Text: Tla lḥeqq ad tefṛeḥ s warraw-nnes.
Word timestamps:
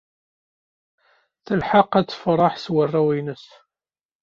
Tla 1.43 1.55
lḥeqq 1.61 1.93
ad 1.99 2.07
tefṛeḥ 2.07 2.53
s 2.57 2.65
warraw-nnes. 2.73 3.45